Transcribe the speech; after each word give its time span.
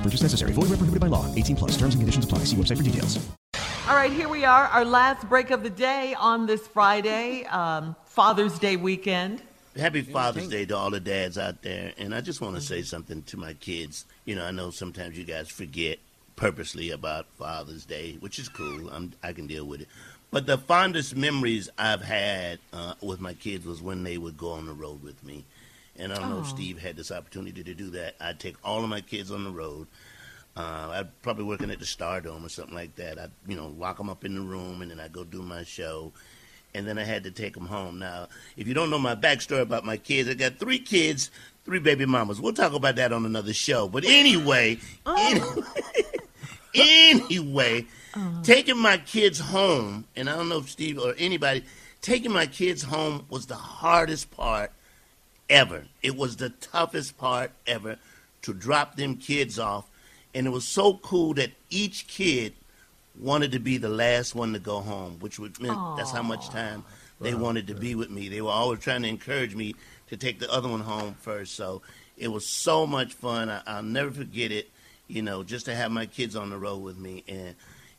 No 0.00 0.04
purchase 0.04 0.22
necessary. 0.22 0.52
Void 0.52 0.70
where 0.70 0.78
prohibited 0.78 1.00
by 1.00 1.08
law. 1.08 1.26
18 1.34 1.56
plus. 1.56 1.72
Terms 1.72 1.94
and 1.94 2.00
conditions 2.00 2.24
apply. 2.24 2.38
See 2.44 2.56
website 2.56 2.78
for 2.78 2.82
details. 2.82 3.18
All 3.86 3.96
right, 3.96 4.10
here 4.12 4.28
we 4.28 4.44
are, 4.44 4.64
our 4.66 4.84
last 4.84 5.28
break 5.28 5.50
of 5.50 5.62
the 5.62 5.68
day 5.70 6.14
on 6.14 6.46
this 6.46 6.64
Friday, 6.66 7.44
um, 7.46 7.96
Father's 8.04 8.58
Day 8.58 8.76
weekend. 8.76 9.42
Happy 9.76 10.00
Father's 10.02 10.48
Day 10.48 10.64
to 10.64 10.76
all 10.76 10.90
the 10.90 11.00
dads 11.00 11.36
out 11.36 11.62
there. 11.62 11.92
And 11.98 12.14
I 12.14 12.20
just 12.20 12.40
want 12.40 12.54
to 12.54 12.62
say 12.62 12.82
something 12.82 13.22
to 13.24 13.36
my 13.36 13.54
kids. 13.54 14.06
You 14.24 14.36
know, 14.36 14.44
I 14.44 14.52
know 14.52 14.70
sometimes 14.70 15.18
you 15.18 15.24
guys 15.24 15.48
forget 15.48 15.98
purposely 16.36 16.90
about 16.90 17.26
Father's 17.36 17.84
Day, 17.84 18.16
which 18.20 18.38
is 18.38 18.48
cool. 18.48 18.88
I'm, 18.90 19.12
I 19.22 19.32
can 19.32 19.46
deal 19.46 19.66
with 19.66 19.82
it. 19.82 19.88
But 20.30 20.46
the 20.46 20.56
fondest 20.56 21.16
memories 21.16 21.68
I've 21.76 22.02
had 22.02 22.60
uh, 22.72 22.94
with 23.02 23.20
my 23.20 23.34
kids 23.34 23.66
was 23.66 23.82
when 23.82 24.04
they 24.04 24.16
would 24.16 24.38
go 24.38 24.52
on 24.52 24.66
the 24.66 24.72
road 24.72 25.02
with 25.02 25.22
me. 25.24 25.44
And 26.00 26.12
I 26.12 26.16
don't 26.16 26.30
know 26.30 26.38
if 26.40 26.46
Oh. 26.46 26.54
Steve 26.56 26.78
had 26.78 26.96
this 26.96 27.12
opportunity 27.12 27.62
to 27.62 27.74
do 27.74 27.90
that. 27.90 28.14
I'd 28.20 28.40
take 28.40 28.56
all 28.64 28.82
of 28.82 28.88
my 28.88 29.00
kids 29.02 29.30
on 29.30 29.44
the 29.44 29.50
road. 29.50 29.86
Uh, 30.56 30.88
I'd 30.92 31.22
probably 31.22 31.44
working 31.44 31.70
at 31.70 31.78
the 31.78 31.84
Stardome 31.84 32.44
or 32.44 32.48
something 32.48 32.74
like 32.74 32.96
that. 32.96 33.18
I'd, 33.18 33.30
you 33.46 33.54
know, 33.56 33.68
lock 33.68 33.98
them 33.98 34.10
up 34.10 34.24
in 34.24 34.34
the 34.34 34.40
room 34.40 34.82
and 34.82 34.90
then 34.90 34.98
I'd 34.98 35.12
go 35.12 35.24
do 35.24 35.42
my 35.42 35.62
show. 35.64 36.12
And 36.74 36.86
then 36.86 36.98
I 36.98 37.04
had 37.04 37.24
to 37.24 37.30
take 37.30 37.54
them 37.54 37.66
home. 37.66 37.98
Now, 37.98 38.28
if 38.56 38.66
you 38.66 38.74
don't 38.74 38.90
know 38.90 38.98
my 38.98 39.14
backstory 39.14 39.60
about 39.60 39.84
my 39.84 39.96
kids, 39.96 40.28
I 40.28 40.34
got 40.34 40.58
three 40.58 40.78
kids, 40.78 41.30
three 41.64 41.80
baby 41.80 42.06
mamas. 42.06 42.40
We'll 42.40 42.52
talk 42.52 42.72
about 42.74 42.96
that 42.96 43.12
on 43.12 43.26
another 43.26 43.52
show. 43.52 43.88
But 43.88 44.04
anyway, 44.04 44.78
any- 45.06 45.40
anyway, 46.74 47.86
taking 48.42 48.78
my 48.78 48.98
kids 48.98 49.38
home, 49.40 50.04
and 50.16 50.28
I 50.30 50.36
don't 50.36 50.48
know 50.48 50.58
if 50.58 50.70
Steve 50.70 50.98
or 50.98 51.14
anybody, 51.18 51.64
taking 52.02 52.32
my 52.32 52.46
kids 52.46 52.82
home 52.82 53.26
was 53.28 53.46
the 53.46 53.54
hardest 53.56 54.30
part 54.30 54.72
ever. 55.50 55.84
It 56.02 56.16
was 56.16 56.36
the 56.36 56.48
toughest 56.48 57.18
part 57.18 57.50
ever 57.66 57.98
to 58.42 58.54
drop 58.54 58.96
them 58.96 59.16
kids 59.16 59.58
off. 59.58 59.86
And 60.34 60.46
it 60.46 60.50
was 60.50 60.64
so 60.64 60.94
cool 61.02 61.34
that 61.34 61.50
each 61.68 62.06
kid 62.06 62.54
wanted 63.18 63.52
to 63.52 63.58
be 63.58 63.76
the 63.76 63.88
last 63.88 64.34
one 64.34 64.52
to 64.54 64.58
go 64.58 64.80
home, 64.80 65.18
which 65.18 65.38
would 65.38 65.60
mean 65.60 65.76
that's 65.96 66.12
how 66.12 66.22
much 66.22 66.48
time 66.48 66.84
they 67.20 67.34
wanted 67.34 67.66
to 67.66 67.74
be 67.74 67.94
with 67.94 68.08
me. 68.08 68.28
They 68.28 68.40
were 68.40 68.50
always 68.50 68.80
trying 68.80 69.02
to 69.02 69.08
encourage 69.08 69.54
me 69.54 69.74
to 70.08 70.16
take 70.16 70.38
the 70.38 70.50
other 70.50 70.68
one 70.68 70.80
home 70.80 71.14
first. 71.20 71.54
So 71.54 71.82
it 72.16 72.28
was 72.28 72.46
so 72.46 72.86
much 72.86 73.12
fun. 73.12 73.50
I, 73.50 73.60
I'll 73.66 73.82
never 73.82 74.10
forget 74.10 74.52
it. 74.52 74.70
You 75.08 75.22
know, 75.22 75.42
just 75.42 75.66
to 75.66 75.74
have 75.74 75.90
my 75.90 76.06
kids 76.06 76.36
on 76.36 76.50
the 76.50 76.56
road 76.56 76.78
with 76.78 76.96
me, 76.96 77.24
and 77.26 77.56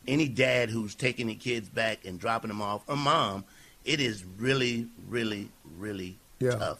any 0.08 0.28
dad 0.28 0.70
who's 0.70 0.94
taking 0.94 1.26
the 1.26 1.34
kids 1.34 1.68
back 1.68 2.06
and 2.06 2.18
dropping 2.18 2.48
them 2.48 2.62
off, 2.62 2.82
or 2.88 2.96
mom, 2.96 3.44
it 3.84 4.00
is 4.00 4.24
really, 4.38 4.88
really, 5.08 5.50
really 5.76 6.16
Yeah. 6.40 6.52
tough. 6.52 6.78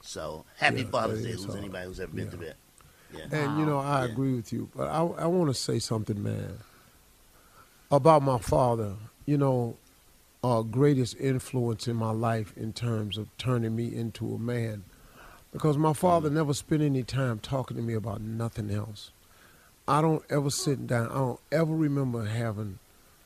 So 0.00 0.44
happy 0.56 0.82
Yeah, 0.82 0.88
Father's 0.88 1.22
Day, 1.22 1.32
who's 1.32 1.54
anybody 1.54 1.86
who's 1.86 2.00
ever 2.00 2.12
been 2.12 2.30
through 2.30 2.46
that. 2.46 2.56
Yeah. 3.14 3.24
And 3.32 3.58
you 3.58 3.66
know, 3.66 3.78
I 3.78 4.04
agree 4.04 4.34
with 4.34 4.52
you, 4.52 4.68
but 4.76 4.88
I 4.88 5.00
I 5.00 5.26
want 5.26 5.48
to 5.48 5.54
say 5.54 5.78
something, 5.78 6.22
man, 6.22 6.58
about 7.90 8.22
my 8.22 8.38
father. 8.38 8.94
You 9.26 9.38
know, 9.38 9.76
uh, 10.42 10.62
greatest 10.62 11.16
influence 11.18 11.88
in 11.88 11.96
my 11.96 12.10
life 12.10 12.52
in 12.56 12.72
terms 12.72 13.18
of 13.18 13.28
turning 13.38 13.74
me 13.76 13.94
into 13.94 14.34
a 14.34 14.38
man, 14.38 14.84
because 15.52 15.76
my 15.76 15.92
father 15.92 16.30
never 16.30 16.54
spent 16.54 16.82
any 16.82 17.02
time 17.02 17.38
talking 17.38 17.76
to 17.76 17.82
me 17.82 17.94
about 17.94 18.20
nothing 18.20 18.70
else. 18.70 19.10
I 19.86 20.02
don't 20.02 20.22
ever 20.28 20.50
sit 20.50 20.86
down. 20.86 21.10
I 21.10 21.14
don't 21.14 21.40
ever 21.50 21.74
remember 21.74 22.26
having 22.26 22.78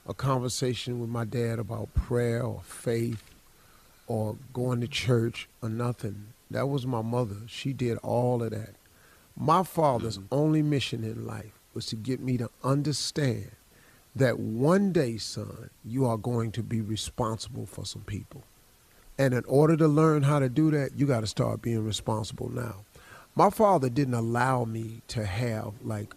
a 0.06 0.14
conversation 0.14 1.00
with 1.00 1.10
my 1.10 1.24
dad 1.24 1.58
about 1.58 1.92
prayer 1.94 2.42
or 2.42 2.62
faith 2.64 3.22
or 4.06 4.36
going 4.52 4.80
to 4.80 4.86
church 4.86 5.48
or 5.60 5.68
nothing. 5.68 6.28
That 6.52 6.68
was 6.68 6.86
my 6.86 7.02
mother. 7.02 7.36
She 7.46 7.72
did 7.72 7.98
all 7.98 8.42
of 8.42 8.50
that. 8.50 8.76
My 9.36 9.62
father's 9.62 10.18
only 10.30 10.62
mission 10.62 11.04
in 11.04 11.26
life 11.26 11.58
was 11.74 11.86
to 11.86 11.96
get 11.96 12.20
me 12.20 12.36
to 12.36 12.50
understand 12.62 13.50
that 14.14 14.38
one 14.38 14.92
day, 14.92 15.16
son, 15.16 15.70
you 15.84 16.04
are 16.06 16.18
going 16.18 16.52
to 16.52 16.62
be 16.62 16.80
responsible 16.80 17.66
for 17.66 17.86
some 17.86 18.02
people. 18.02 18.44
And 19.18 19.32
in 19.32 19.44
order 19.46 19.76
to 19.76 19.88
learn 19.88 20.22
how 20.22 20.38
to 20.38 20.48
do 20.48 20.70
that, 20.72 20.98
you 20.98 21.06
got 21.06 21.20
to 21.20 21.26
start 21.26 21.62
being 21.62 21.84
responsible 21.84 22.50
now. 22.50 22.84
My 23.34 23.48
father 23.48 23.88
didn't 23.88 24.14
allow 24.14 24.64
me 24.64 25.00
to 25.08 25.24
have 25.24 25.72
like 25.82 26.14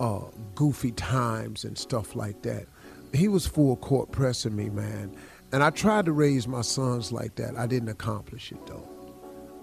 uh, 0.00 0.22
goofy 0.54 0.92
times 0.92 1.64
and 1.64 1.76
stuff 1.76 2.16
like 2.16 2.42
that. 2.42 2.66
He 3.12 3.28
was 3.28 3.46
full 3.46 3.76
court 3.76 4.10
pressing 4.10 4.56
me, 4.56 4.70
man. 4.70 5.14
And 5.52 5.62
I 5.62 5.70
tried 5.70 6.06
to 6.06 6.12
raise 6.12 6.48
my 6.48 6.62
sons 6.62 7.12
like 7.12 7.36
that. 7.36 7.56
I 7.56 7.66
didn't 7.66 7.90
accomplish 7.90 8.50
it 8.50 8.66
though. 8.66 8.93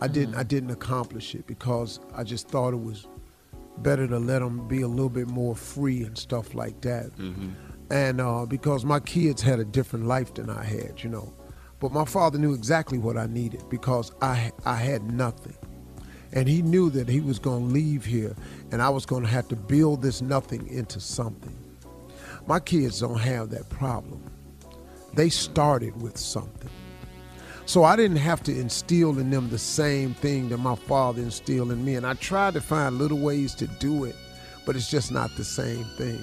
I 0.01 0.07
didn't. 0.07 0.36
I 0.36 0.44
didn't 0.44 0.71
accomplish 0.71 1.36
it 1.36 1.45
because 1.48 2.00
I 2.15 2.24
just 2.24 2.48
thought 2.48 2.74
it 2.74 2.83
was 2.83 3.07
better 3.77 4.07
to 4.07 4.19
let 4.19 4.39
them 4.39 4.68
be 4.68 4.81
a 4.81 4.88
little 4.88 5.09
bit 5.09 5.27
more 5.27 5.56
free 5.56 6.03
and 6.03 6.18
stuff 6.18 6.53
like 6.56 6.81
that. 6.81 7.12
and 7.89 8.21
uh, 8.21 8.45
because 8.45 8.83
my 8.86 9.00
kids 9.00 9.42
had 9.42 9.59
a 9.59 9.65
different 9.65 10.06
life 10.07 10.33
than 10.33 10.50
I 10.50 10.63
had, 10.63 11.03
you 11.03 11.09
know. 11.09 11.33
But 11.80 11.92
my 11.92 12.06
father 12.06 12.38
knew 12.38 12.53
exactly 12.53 12.98
what 13.00 13.18
I 13.18 13.25
needed 13.27 13.63
because 13.69 14.12
I 14.21 14.51
I 14.65 14.75
had 14.75 15.12
nothing. 15.12 15.57
And 16.33 16.47
he 16.47 16.62
knew 16.62 16.89
that 16.92 17.09
he 17.09 17.19
was 17.19 17.39
going 17.39 17.68
to 17.68 17.74
leave 17.74 18.06
here 18.06 18.36
and 18.71 18.81
I 18.81 18.88
was 18.89 19.06
going 19.06 19.24
to 19.24 19.30
have 19.30 19.50
to 19.50 19.56
build 19.56 20.01
this 20.01 20.21
nothing 20.21 20.65
into 20.69 21.00
something. 21.01 21.57
My 22.47 22.59
kids 22.59 23.01
don't 23.01 23.19
have 23.19 23.50
that 23.50 23.69
problem. 23.69 24.24
They 25.13 25.27
started 25.30 26.01
with 26.01 26.18
something. 26.18 26.69
So 27.65 27.83
I 27.83 27.95
didn't 27.95 28.17
have 28.17 28.43
to 28.43 28.59
instill 28.59 29.17
in 29.19 29.29
them 29.29 29.49
the 29.49 29.57
same 29.57 30.13
thing 30.15 30.49
that 30.49 30.57
my 30.57 30.75
father 30.75 31.21
instilled 31.21 31.71
in 31.71 31.85
me. 31.85 31.95
And 31.95 32.05
I 32.05 32.15
tried 32.15 32.53
to 32.55 32.61
find 32.61 32.97
little 32.97 33.19
ways 33.19 33.55
to 33.55 33.67
do 33.67 34.03
it, 34.03 34.15
but 34.65 34.75
it's 34.75 34.89
just 34.89 35.11
not 35.11 35.35
the 35.35 35.43
same 35.43 35.85
thing 35.97 36.21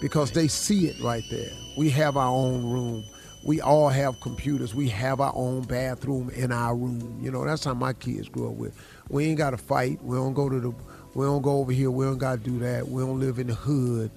because 0.00 0.32
they 0.32 0.48
see 0.48 0.86
it 0.86 1.00
right 1.00 1.24
there. 1.30 1.50
We 1.76 1.90
have 1.90 2.16
our 2.16 2.30
own 2.30 2.64
room. 2.64 3.04
We 3.42 3.60
all 3.60 3.88
have 3.88 4.20
computers. 4.20 4.74
We 4.74 4.88
have 4.90 5.20
our 5.20 5.32
own 5.34 5.62
bathroom 5.62 6.30
in 6.30 6.52
our 6.52 6.76
room. 6.76 7.18
You 7.22 7.30
know, 7.30 7.44
that's 7.44 7.64
how 7.64 7.74
my 7.74 7.92
kids 7.94 8.28
grew 8.28 8.50
up 8.50 8.56
with. 8.56 8.76
We 9.08 9.26
ain't 9.26 9.38
got 9.38 9.50
to 9.50 9.56
fight. 9.56 10.02
We 10.02 10.16
don't 10.16 10.34
go 10.34 10.48
to 10.48 10.60
the, 10.60 10.70
we 11.14 11.24
don't 11.24 11.42
go 11.42 11.58
over 11.58 11.72
here. 11.72 11.90
We 11.90 12.04
don't 12.04 12.18
got 12.18 12.44
to 12.44 12.50
do 12.50 12.58
that. 12.60 12.88
We 12.88 13.02
don't 13.02 13.18
live 13.18 13.38
in 13.38 13.46
the 13.46 13.54
hood. 13.54 14.10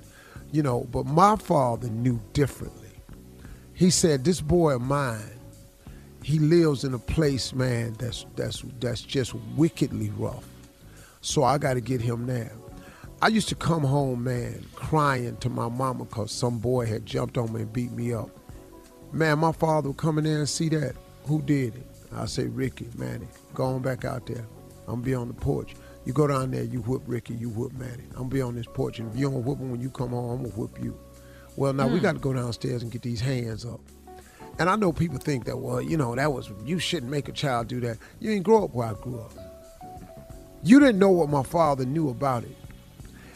You 0.51 0.61
know, 0.61 0.87
but 0.91 1.05
my 1.05 1.35
father 1.35 1.87
knew 1.89 2.19
differently. 2.33 2.89
He 3.73 3.89
said, 3.89 4.23
this 4.23 4.39
boy 4.39 4.75
of 4.75 4.81
mine, 4.81 5.39
he 6.23 6.39
lives 6.39 6.83
in 6.83 6.93
a 6.93 6.99
place, 6.99 7.53
man, 7.53 7.95
that's 7.99 8.25
that's 8.35 8.63
that's 8.79 9.01
just 9.01 9.33
wickedly 9.55 10.09
rough. 10.17 10.45
So 11.21 11.43
I 11.43 11.57
got 11.57 11.75
to 11.75 11.81
get 11.81 12.01
him 12.01 12.27
there. 12.27 12.51
I 13.21 13.27
used 13.27 13.47
to 13.49 13.55
come 13.55 13.83
home, 13.83 14.25
man, 14.25 14.65
crying 14.75 15.37
to 15.37 15.49
my 15.49 15.69
mama 15.69 16.05
because 16.05 16.31
some 16.31 16.59
boy 16.59 16.85
had 16.85 17.05
jumped 17.05 17.37
on 17.37 17.53
me 17.53 17.61
and 17.61 17.71
beat 17.71 17.91
me 17.91 18.13
up. 18.13 18.29
Man, 19.13 19.39
my 19.39 19.51
father 19.51 19.89
would 19.89 19.97
come 19.97 20.17
in 20.17 20.25
there 20.25 20.39
and 20.39 20.49
see 20.49 20.69
that. 20.69 20.95
Who 21.25 21.41
did 21.41 21.75
it? 21.75 21.85
I 22.15 22.25
say, 22.25 22.47
Ricky, 22.47 22.87
Manny, 22.97 23.27
go 23.53 23.63
on 23.63 23.81
back 23.81 24.05
out 24.05 24.25
there. 24.25 24.45
I'm 24.87 24.95
gonna 24.95 25.01
be 25.03 25.15
on 25.15 25.27
the 25.29 25.33
porch. 25.33 25.75
You 26.05 26.11
go 26.11 26.27
down 26.27 26.51
there, 26.51 26.63
you 26.63 26.81
whip 26.81 27.03
Ricky, 27.07 27.33
you 27.33 27.49
whip 27.49 27.71
Manny. 27.73 28.03
I'm 28.11 28.23
gonna 28.23 28.29
be 28.29 28.41
on 28.41 28.55
this 28.55 28.67
porch, 28.67 28.99
and 28.99 29.09
if 29.11 29.17
you 29.17 29.29
don't 29.29 29.43
whip 29.45 29.59
him 29.59 29.71
when 29.71 29.81
you 29.81 29.89
come 29.89 30.09
home, 30.09 30.31
I'm 30.31 30.43
gonna 30.43 30.55
whip 30.55 30.83
you. 30.83 30.97
Well, 31.55 31.71
now 31.73 31.87
we 31.87 31.97
hmm. 31.97 32.03
got 32.03 32.13
to 32.13 32.19
go 32.19 32.33
downstairs 32.33 32.81
and 32.81 32.91
get 32.91 33.03
these 33.03 33.21
hands 33.21 33.65
up. 33.65 33.79
And 34.59 34.69
I 34.69 34.75
know 34.75 34.91
people 34.91 35.17
think 35.17 35.45
that, 35.45 35.57
well, 35.57 35.81
you 35.81 35.97
know, 35.97 36.15
that 36.15 36.31
was, 36.31 36.51
you 36.63 36.79
shouldn't 36.79 37.11
make 37.11 37.27
a 37.27 37.31
child 37.31 37.67
do 37.67 37.79
that. 37.81 37.97
You 38.19 38.31
didn't 38.31 38.43
grow 38.43 38.65
up 38.65 38.73
where 38.73 38.87
I 38.87 38.93
grew 38.93 39.19
up. 39.19 39.33
You 40.63 40.79
didn't 40.79 40.99
know 40.99 41.09
what 41.09 41.29
my 41.29 41.43
father 41.43 41.85
knew 41.85 42.09
about 42.09 42.43
it. 42.43 42.55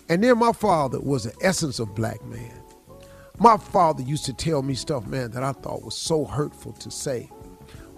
And 0.10 0.24
then 0.24 0.38
my 0.38 0.54
father 0.54 1.00
was 1.00 1.24
the 1.24 1.34
essence 1.42 1.80
of 1.80 1.96
black 1.96 2.24
man. 2.24 2.54
My 3.40 3.58
father 3.58 4.02
used 4.02 4.26
to 4.26 4.34
tell 4.34 4.62
me 4.62 4.74
stuff, 4.74 5.06
man, 5.06 5.32
that 5.32 5.44
I 5.44 5.52
thought 5.52 5.84
was 5.84 5.98
so 5.98 6.26
hurtful 6.26 6.74
to 6.74 6.90
say. 6.90 7.30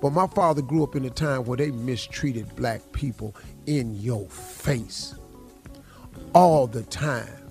But 0.01 0.11
my 0.11 0.27
father 0.27 0.61
grew 0.61 0.83
up 0.83 0.95
in 0.95 1.05
a 1.05 1.09
time 1.09 1.43
where 1.43 1.57
they 1.57 1.71
mistreated 1.71 2.55
black 2.55 2.81
people 2.93 3.35
in 3.65 3.95
your 3.95 4.27
face 4.29 5.13
all 6.33 6.67
the 6.67 6.83
time. 6.83 7.48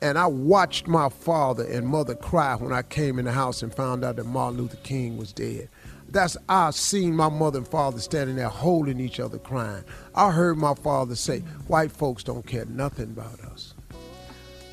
And 0.00 0.16
I 0.16 0.26
watched 0.26 0.86
my 0.86 1.08
father 1.08 1.64
and 1.64 1.86
mother 1.86 2.14
cry 2.14 2.54
when 2.54 2.72
I 2.72 2.82
came 2.82 3.18
in 3.18 3.24
the 3.24 3.32
house 3.32 3.62
and 3.62 3.74
found 3.74 4.04
out 4.04 4.16
that 4.16 4.24
Martin 4.24 4.58
Luther 4.58 4.76
King 4.78 5.16
was 5.16 5.32
dead. 5.32 5.68
That's 6.10 6.36
I 6.48 6.70
seen 6.70 7.14
my 7.14 7.28
mother 7.28 7.58
and 7.58 7.68
father 7.68 7.98
standing 7.98 8.36
there 8.36 8.48
holding 8.48 9.00
each 9.00 9.20
other 9.20 9.38
crying. 9.38 9.84
I 10.14 10.30
heard 10.30 10.56
my 10.56 10.74
father 10.74 11.16
say, 11.16 11.40
white 11.66 11.90
folks 11.90 12.22
don't 12.22 12.46
care 12.46 12.64
nothing 12.66 13.10
about 13.10 13.40
us. 13.40 13.74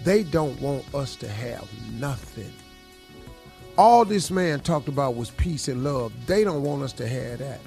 They 0.03 0.23
don't 0.23 0.59
want 0.61 0.93
us 0.93 1.15
to 1.17 1.27
have 1.27 1.67
nothing. 1.93 2.53
All 3.77 4.05
this 4.05 4.31
man 4.31 4.61
talked 4.61 4.87
about 4.87 5.15
was 5.15 5.31
peace 5.31 5.67
and 5.67 5.83
love. 5.83 6.13
They 6.27 6.43
don't 6.43 6.63
want 6.63 6.83
us 6.83 6.93
to 6.93 7.07
have 7.07 7.39
that. 7.39 7.59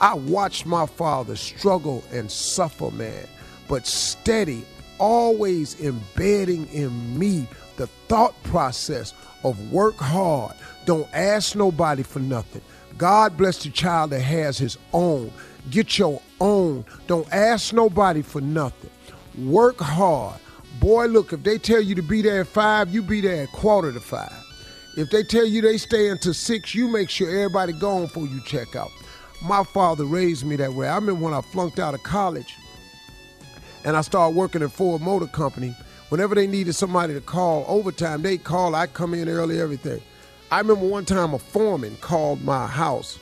I 0.00 0.14
watched 0.14 0.64
my 0.64 0.86
father 0.86 1.36
struggle 1.36 2.02
and 2.12 2.30
suffer, 2.30 2.90
man, 2.92 3.26
but 3.68 3.86
steady, 3.86 4.64
always 5.02 5.80
embedding 5.80 6.68
in 6.68 7.18
me 7.18 7.44
the 7.74 7.88
thought 8.06 8.40
process 8.44 9.12
of 9.42 9.72
work 9.72 9.96
hard, 9.96 10.54
don't 10.86 11.08
ask 11.12 11.56
nobody 11.56 12.04
for 12.04 12.20
nothing. 12.20 12.62
God 12.98 13.36
bless 13.36 13.64
the 13.64 13.70
child 13.70 14.10
that 14.10 14.20
has 14.20 14.58
his 14.58 14.78
own. 14.92 15.32
Get 15.72 15.98
your 15.98 16.22
own. 16.40 16.84
Don't 17.08 17.26
ask 17.32 17.72
nobody 17.72 18.22
for 18.22 18.40
nothing. 18.40 18.90
Work 19.38 19.80
hard. 19.80 20.38
Boy, 20.78 21.06
look, 21.06 21.32
if 21.32 21.42
they 21.42 21.58
tell 21.58 21.80
you 21.80 21.96
to 21.96 22.02
be 22.02 22.22
there 22.22 22.42
at 22.42 22.46
five, 22.46 22.94
you 22.94 23.02
be 23.02 23.20
there 23.20 23.42
at 23.42 23.50
quarter 23.50 23.90
to 23.90 24.00
five. 24.00 24.32
If 24.96 25.10
they 25.10 25.24
tell 25.24 25.46
you 25.46 25.62
they 25.62 25.78
stay 25.78 26.10
until 26.10 26.34
six, 26.34 26.76
you 26.76 26.86
make 26.86 27.10
sure 27.10 27.28
everybody 27.28 27.72
gone 27.72 28.02
before 28.02 28.26
you 28.26 28.40
check 28.44 28.76
out. 28.76 28.90
My 29.42 29.64
father 29.64 30.04
raised 30.04 30.46
me 30.46 30.54
that 30.56 30.74
way. 30.74 30.86
I 30.86 30.94
remember 30.94 31.24
when 31.24 31.34
I 31.34 31.40
flunked 31.40 31.80
out 31.80 31.94
of 31.94 32.04
college 32.04 32.54
and 33.84 33.96
I 33.96 34.00
started 34.00 34.36
working 34.36 34.62
at 34.62 34.72
Ford 34.72 35.02
Motor 35.02 35.26
Company. 35.26 35.74
Whenever 36.08 36.34
they 36.34 36.46
needed 36.46 36.74
somebody 36.74 37.14
to 37.14 37.20
call 37.20 37.64
overtime, 37.68 38.22
they 38.22 38.36
call. 38.38 38.74
I 38.74 38.86
come 38.86 39.14
in 39.14 39.28
early, 39.28 39.60
everything. 39.60 40.00
I 40.50 40.58
remember 40.58 40.86
one 40.86 41.04
time 41.06 41.32
a 41.32 41.38
foreman 41.38 41.96
called 42.02 42.42
my 42.42 42.66
house 42.66 43.18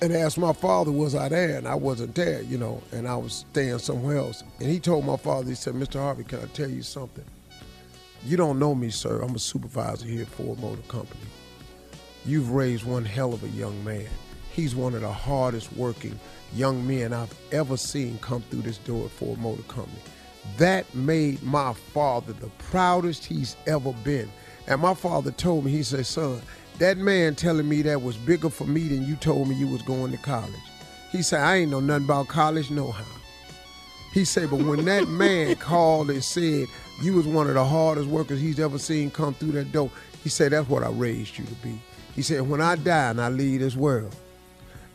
and 0.00 0.12
asked 0.12 0.38
my 0.38 0.52
father, 0.52 0.90
was 0.90 1.14
I 1.14 1.28
there? 1.28 1.58
And 1.58 1.68
I 1.68 1.74
wasn't 1.74 2.14
there, 2.14 2.42
you 2.42 2.58
know, 2.58 2.82
and 2.92 3.06
I 3.06 3.16
was 3.16 3.44
staying 3.50 3.78
somewhere 3.78 4.18
else. 4.18 4.42
And 4.60 4.70
he 4.70 4.80
told 4.80 5.04
my 5.04 5.16
father, 5.16 5.48
he 5.48 5.54
said, 5.54 5.74
Mr. 5.74 6.00
Harvey, 6.00 6.24
can 6.24 6.40
I 6.40 6.46
tell 6.46 6.70
you 6.70 6.82
something? 6.82 7.24
You 8.24 8.36
don't 8.36 8.58
know 8.58 8.74
me, 8.74 8.90
sir. 8.90 9.20
I'm 9.20 9.34
a 9.34 9.38
supervisor 9.38 10.06
here 10.06 10.22
at 10.22 10.28
Ford 10.28 10.58
Motor 10.60 10.82
Company. 10.88 11.20
You've 12.24 12.50
raised 12.50 12.84
one 12.84 13.04
hell 13.04 13.32
of 13.32 13.44
a 13.44 13.48
young 13.48 13.84
man. 13.84 14.08
He's 14.56 14.74
one 14.74 14.94
of 14.94 15.02
the 15.02 15.12
hardest 15.12 15.70
working 15.74 16.18
young 16.54 16.86
men 16.86 17.12
I've 17.12 17.36
ever 17.52 17.76
seen 17.76 18.16
come 18.22 18.40
through 18.40 18.62
this 18.62 18.78
door 18.78 19.04
at 19.04 19.10
Ford 19.10 19.38
Motor 19.38 19.62
Company. 19.64 19.98
That 20.56 20.92
made 20.94 21.42
my 21.42 21.74
father 21.74 22.32
the 22.32 22.48
proudest 22.70 23.26
he's 23.26 23.54
ever 23.66 23.92
been. 24.02 24.30
And 24.66 24.80
my 24.80 24.94
father 24.94 25.30
told 25.30 25.66
me, 25.66 25.72
he 25.72 25.82
said, 25.82 26.06
son, 26.06 26.40
that 26.78 26.96
man 26.96 27.34
telling 27.34 27.68
me 27.68 27.82
that 27.82 28.00
was 28.00 28.16
bigger 28.16 28.48
for 28.48 28.64
me 28.64 28.88
than 28.88 29.06
you 29.06 29.16
told 29.16 29.46
me 29.46 29.54
you 29.56 29.68
was 29.68 29.82
going 29.82 30.10
to 30.12 30.18
college. 30.18 30.54
He 31.12 31.20
said, 31.20 31.40
I 31.40 31.56
ain't 31.56 31.70
know 31.70 31.80
nothing 31.80 32.06
about 32.06 32.28
college, 32.28 32.70
no 32.70 32.92
how. 32.92 33.04
He 34.14 34.24
said, 34.24 34.48
but 34.48 34.62
when 34.62 34.86
that 34.86 35.06
man 35.06 35.54
called 35.56 36.08
and 36.08 36.24
said 36.24 36.66
you 37.02 37.12
was 37.12 37.26
one 37.26 37.48
of 37.48 37.54
the 37.54 37.64
hardest 37.64 38.08
workers 38.08 38.40
he's 38.40 38.58
ever 38.58 38.78
seen 38.78 39.10
come 39.10 39.34
through 39.34 39.52
that 39.52 39.70
door, 39.70 39.90
he 40.24 40.30
said, 40.30 40.52
that's 40.52 40.66
what 40.66 40.82
I 40.82 40.88
raised 40.88 41.36
you 41.36 41.44
to 41.44 41.54
be. 41.56 41.78
He 42.14 42.22
said, 42.22 42.48
when 42.48 42.62
I 42.62 42.76
die 42.76 43.10
and 43.10 43.20
I 43.20 43.28
leave 43.28 43.60
this 43.60 43.76
world, 43.76 44.16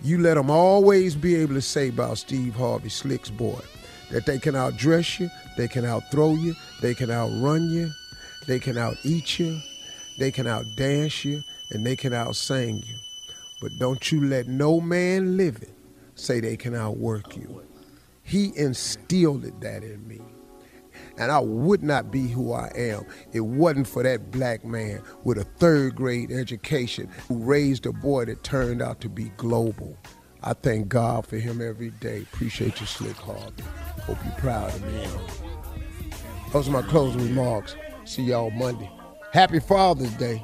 you 0.03 0.17
let 0.17 0.35
them 0.35 0.49
always 0.49 1.15
be 1.15 1.35
able 1.35 1.53
to 1.53 1.61
say 1.61 1.89
about 1.89 2.17
Steve 2.17 2.55
Harvey, 2.55 2.89
Slick's 2.89 3.29
boy, 3.29 3.59
that 4.11 4.25
they 4.25 4.39
can 4.39 4.55
outdress 4.55 5.19
you, 5.19 5.29
they 5.57 5.67
can 5.67 5.85
outthrow 5.85 6.33
you, 6.33 6.55
they 6.81 6.93
can 6.93 7.11
outrun 7.11 7.69
you, 7.69 7.91
they 8.47 8.59
can 8.59 8.77
out-eat 8.77 9.39
you, 9.39 9.59
they 10.17 10.31
can 10.31 10.45
outdance 10.45 11.23
you, 11.23 11.41
and 11.69 11.85
they 11.85 11.95
can 11.95 12.13
outsing 12.13 12.85
you. 12.87 12.95
But 13.61 13.71
don't 13.79 14.11
you 14.11 14.25
let 14.25 14.47
no 14.47 14.81
man 14.81 15.37
living 15.37 15.73
say 16.15 16.39
they 16.39 16.57
can 16.57 16.75
outwork 16.75 17.37
you. 17.37 17.63
He 18.23 18.51
instilled 18.55 19.43
that 19.61 19.83
in 19.83 20.07
me. 20.07 20.21
And 21.17 21.31
I 21.31 21.39
would 21.39 21.83
not 21.83 22.11
be 22.11 22.27
who 22.27 22.53
I 22.53 22.71
am. 22.75 23.05
It 23.31 23.41
wasn't 23.41 23.87
for 23.87 24.03
that 24.03 24.31
black 24.31 24.63
man 24.65 25.01
with 25.23 25.37
a 25.37 25.43
third 25.43 25.95
grade 25.95 26.31
education 26.31 27.09
who 27.27 27.37
raised 27.37 27.85
a 27.85 27.93
boy 27.93 28.25
that 28.25 28.43
turned 28.43 28.81
out 28.81 29.01
to 29.01 29.09
be 29.09 29.25
global. 29.37 29.97
I 30.43 30.53
thank 30.53 30.87
God 30.87 31.27
for 31.27 31.37
him 31.37 31.61
every 31.61 31.91
day. 31.91 32.23
Appreciate 32.33 32.79
you, 32.79 32.87
Slick 32.87 33.15
Harvey. 33.17 33.63
Hope 34.03 34.17
you're 34.23 34.33
proud 34.35 34.73
of 34.73 34.83
me. 34.83 35.07
Those 36.51 36.67
are 36.67 36.71
my 36.71 36.81
closing 36.81 37.21
remarks. 37.21 37.75
See 38.05 38.23
y'all 38.23 38.49
Monday. 38.51 38.89
Happy 39.31 39.59
Father's 39.59 40.13
Day. 40.15 40.43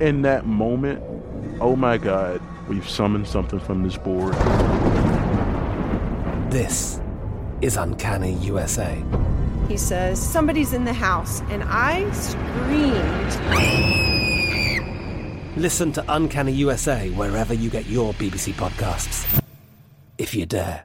in 0.00 0.22
that 0.22 0.46
moment, 0.46 1.02
oh 1.60 1.76
my 1.76 1.98
God, 1.98 2.40
we've 2.68 2.88
summoned 2.88 3.28
something 3.28 3.60
from 3.60 3.82
this 3.82 3.96
board. 3.96 4.34
This 6.50 7.00
is 7.60 7.76
Uncanny 7.76 8.34
USA. 8.34 9.02
He 9.68 9.76
says, 9.76 10.20
Somebody's 10.20 10.72
in 10.72 10.84
the 10.84 10.92
house, 10.92 11.40
and 11.42 11.62
I 11.66 12.10
screamed. 12.12 13.32
Listen 15.56 15.92
to 15.92 16.04
Uncanny 16.08 16.52
USA 16.52 17.10
wherever 17.10 17.54
you 17.54 17.70
get 17.70 17.86
your 17.86 18.12
BBC 18.14 18.52
podcasts, 18.54 19.42
if 20.18 20.34
you 20.34 20.46
dare. 20.46 20.84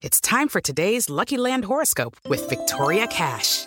It's 0.00 0.20
time 0.20 0.48
for 0.48 0.60
today's 0.60 1.10
Lucky 1.10 1.36
Land 1.36 1.64
horoscope 1.64 2.16
with 2.28 2.48
Victoria 2.48 3.08
Cash. 3.08 3.66